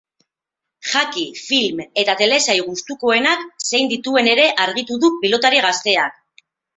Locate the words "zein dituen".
3.67-4.31